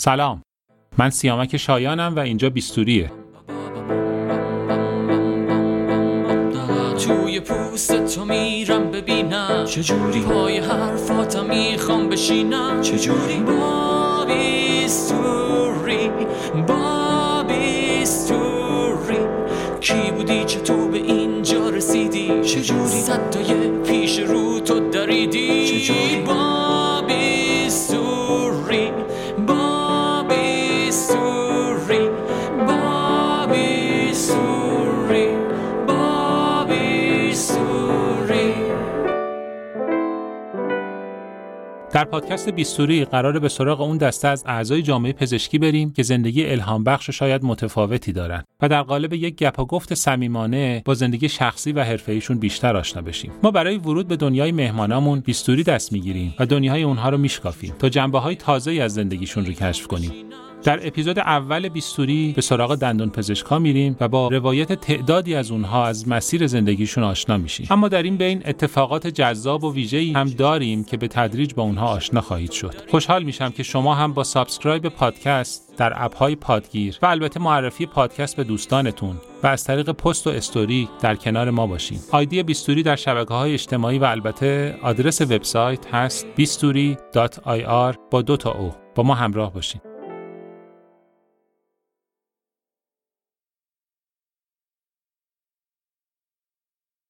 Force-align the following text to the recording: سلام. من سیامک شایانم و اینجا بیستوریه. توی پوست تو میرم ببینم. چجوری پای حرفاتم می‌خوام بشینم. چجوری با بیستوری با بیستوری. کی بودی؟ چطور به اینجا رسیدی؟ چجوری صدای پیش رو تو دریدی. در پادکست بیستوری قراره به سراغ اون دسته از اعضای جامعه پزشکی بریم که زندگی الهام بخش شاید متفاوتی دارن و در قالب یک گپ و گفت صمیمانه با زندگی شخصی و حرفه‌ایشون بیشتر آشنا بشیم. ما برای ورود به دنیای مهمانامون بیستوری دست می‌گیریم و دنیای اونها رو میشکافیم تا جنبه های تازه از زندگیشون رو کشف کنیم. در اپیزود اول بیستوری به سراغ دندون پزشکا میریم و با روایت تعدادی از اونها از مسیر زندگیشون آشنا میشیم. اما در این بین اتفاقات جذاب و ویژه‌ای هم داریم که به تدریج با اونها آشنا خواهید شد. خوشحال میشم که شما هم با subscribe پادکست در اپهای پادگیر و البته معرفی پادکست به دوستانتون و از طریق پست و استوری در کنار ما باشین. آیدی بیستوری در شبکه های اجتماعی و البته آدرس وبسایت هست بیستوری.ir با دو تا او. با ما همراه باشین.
سلام. 0.00 0.42
من 0.98 1.10
سیامک 1.10 1.56
شایانم 1.56 2.16
و 2.16 2.18
اینجا 2.18 2.50
بیستوریه. 2.50 3.12
توی 7.06 7.40
پوست 7.40 8.14
تو 8.14 8.24
میرم 8.24 8.90
ببینم. 8.90 9.64
چجوری 9.64 10.20
پای 10.20 10.58
حرفاتم 10.58 11.46
می‌خوام 11.46 12.08
بشینم. 12.08 12.80
چجوری 12.80 13.36
با 13.36 14.24
بیستوری 14.24 16.10
با 16.68 17.44
بیستوری. 17.48 19.18
کی 19.80 20.10
بودی؟ 20.16 20.44
چطور 20.44 20.90
به 20.90 20.98
اینجا 20.98 21.70
رسیدی؟ 21.70 22.40
چجوری 22.44 22.88
صدای 22.88 23.68
پیش 23.86 24.18
رو 24.18 24.60
تو 24.60 24.90
دریدی. 24.90 25.57
در 41.98 42.04
پادکست 42.04 42.48
بیستوری 42.48 43.04
قراره 43.04 43.40
به 43.40 43.48
سراغ 43.48 43.80
اون 43.80 43.96
دسته 43.96 44.28
از 44.28 44.44
اعضای 44.46 44.82
جامعه 44.82 45.12
پزشکی 45.12 45.58
بریم 45.58 45.92
که 45.92 46.02
زندگی 46.02 46.46
الهام 46.46 46.84
بخش 46.84 47.10
شاید 47.10 47.44
متفاوتی 47.44 48.12
دارن 48.12 48.44
و 48.62 48.68
در 48.68 48.82
قالب 48.82 49.12
یک 49.12 49.36
گپ 49.36 49.58
و 49.58 49.64
گفت 49.64 49.94
صمیمانه 49.94 50.82
با 50.84 50.94
زندگی 50.94 51.28
شخصی 51.28 51.72
و 51.72 51.84
حرفه‌ایشون 51.84 52.38
بیشتر 52.38 52.76
آشنا 52.76 53.02
بشیم. 53.02 53.32
ما 53.42 53.50
برای 53.50 53.76
ورود 53.76 54.08
به 54.08 54.16
دنیای 54.16 54.52
مهمانامون 54.52 55.20
بیستوری 55.20 55.62
دست 55.62 55.92
می‌گیریم 55.92 56.34
و 56.38 56.46
دنیای 56.46 56.82
اونها 56.82 57.08
رو 57.08 57.18
میشکافیم 57.18 57.74
تا 57.78 57.88
جنبه 57.88 58.18
های 58.18 58.36
تازه 58.36 58.72
از 58.72 58.94
زندگیشون 58.94 59.46
رو 59.46 59.52
کشف 59.52 59.86
کنیم. 59.86 60.12
در 60.62 60.86
اپیزود 60.86 61.18
اول 61.18 61.68
بیستوری 61.68 62.32
به 62.36 62.42
سراغ 62.42 62.74
دندون 62.74 63.10
پزشکا 63.10 63.58
میریم 63.58 63.96
و 64.00 64.08
با 64.08 64.28
روایت 64.28 64.72
تعدادی 64.72 65.34
از 65.34 65.50
اونها 65.50 65.86
از 65.86 66.08
مسیر 66.08 66.46
زندگیشون 66.46 67.04
آشنا 67.04 67.36
میشیم. 67.36 67.66
اما 67.70 67.88
در 67.88 68.02
این 68.02 68.16
بین 68.16 68.42
اتفاقات 68.44 69.06
جذاب 69.06 69.64
و 69.64 69.74
ویژه‌ای 69.74 70.12
هم 70.12 70.28
داریم 70.28 70.84
که 70.84 70.96
به 70.96 71.08
تدریج 71.08 71.54
با 71.54 71.62
اونها 71.62 71.86
آشنا 71.86 72.20
خواهید 72.20 72.50
شد. 72.50 72.74
خوشحال 72.90 73.22
میشم 73.22 73.50
که 73.50 73.62
شما 73.62 73.94
هم 73.94 74.12
با 74.12 74.24
subscribe 74.24 74.88
پادکست 74.88 75.74
در 75.76 75.92
اپهای 75.96 76.36
پادگیر 76.36 76.98
و 77.02 77.06
البته 77.06 77.40
معرفی 77.40 77.86
پادکست 77.86 78.36
به 78.36 78.44
دوستانتون 78.44 79.16
و 79.42 79.46
از 79.46 79.64
طریق 79.64 79.90
پست 79.90 80.26
و 80.26 80.30
استوری 80.30 80.88
در 81.00 81.14
کنار 81.14 81.50
ما 81.50 81.66
باشین. 81.66 81.98
آیدی 82.12 82.42
بیستوری 82.42 82.82
در 82.82 82.96
شبکه 82.96 83.34
های 83.34 83.52
اجتماعی 83.52 83.98
و 83.98 84.04
البته 84.04 84.78
آدرس 84.82 85.20
وبسایت 85.20 85.94
هست 85.94 86.26
بیستوری.ir 86.36 87.96
با 88.10 88.22
دو 88.22 88.36
تا 88.36 88.52
او. 88.52 88.72
با 88.94 89.02
ما 89.02 89.14
همراه 89.14 89.52
باشین. 89.52 89.80